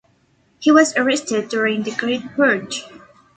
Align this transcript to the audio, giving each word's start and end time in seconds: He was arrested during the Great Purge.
He 0.57 0.71
was 0.71 0.97
arrested 0.97 1.47
during 1.49 1.83
the 1.83 1.91
Great 1.95 2.25
Purge. 2.35 2.85